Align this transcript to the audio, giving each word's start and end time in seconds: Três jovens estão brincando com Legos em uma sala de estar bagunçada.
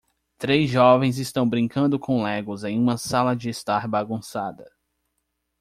Três 0.39 0.67
jovens 0.71 1.19
estão 1.19 1.47
brincando 1.47 1.99
com 1.99 2.23
Legos 2.23 2.63
em 2.63 2.79
uma 2.79 2.97
sala 2.97 3.35
de 3.35 3.49
estar 3.51 3.87
bagunçada. 3.87 4.65